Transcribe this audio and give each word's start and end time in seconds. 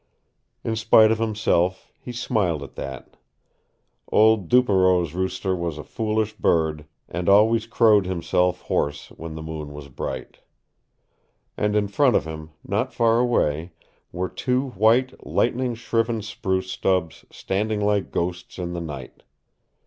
In 0.63 0.75
spite 0.75 1.11
of 1.11 1.19
himself 1.19 1.91
he 1.99 2.11
smiled 2.11 2.63
at 2.63 2.73
that. 2.73 3.17
Old 4.11 4.49
Duperow's 4.49 5.13
rooster 5.13 5.55
was 5.55 5.77
a 5.77 5.83
foolish 5.83 6.33
bird 6.35 6.85
and 7.07 7.29
always 7.29 7.67
crowed 7.67 8.07
himself 8.07 8.61
hoarse 8.61 9.09
when 9.09 9.35
the 9.35 9.43
moon 9.43 9.73
was 9.73 9.89
bright. 9.89 10.39
And 11.55 11.75
in 11.75 11.87
front 11.87 12.15
of 12.15 12.25
him, 12.25 12.49
not 12.67 12.91
far 12.91 13.19
away, 13.19 13.73
were 14.11 14.27
two 14.27 14.69
white, 14.69 15.23
lightning 15.23 15.75
shriven 15.75 16.23
spruce 16.23 16.71
stubs 16.71 17.23
standing 17.29 17.79
like 17.79 18.09
ghosts 18.09 18.57
in 18.57 18.73
the 18.73 18.81
night. 18.81 19.21